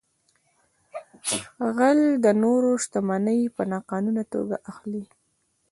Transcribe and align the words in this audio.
غل 1.75 1.99
د 2.23 2.25
نورو 2.43 2.69
شتمنۍ 2.83 3.41
په 3.55 3.61
ناقانونه 3.71 4.23
توګه 4.33 4.55
اخلي 4.71 5.03